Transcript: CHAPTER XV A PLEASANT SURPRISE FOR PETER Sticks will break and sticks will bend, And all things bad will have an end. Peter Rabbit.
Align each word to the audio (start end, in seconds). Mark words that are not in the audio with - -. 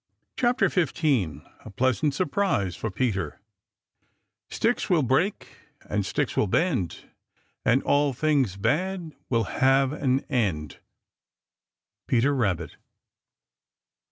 CHAPTER 0.35 0.67
XV 0.67 1.43
A 1.63 1.69
PLEASANT 1.69 2.15
SURPRISE 2.15 2.75
FOR 2.75 2.89
PETER 2.89 3.39
Sticks 4.49 4.89
will 4.89 5.03
break 5.03 5.49
and 5.87 6.03
sticks 6.03 6.35
will 6.35 6.47
bend, 6.47 7.07
And 7.63 7.83
all 7.83 8.11
things 8.11 8.55
bad 8.57 9.11
will 9.29 9.43
have 9.43 9.91
an 9.93 10.21
end. 10.21 10.79
Peter 12.07 12.33
Rabbit. 12.33 12.77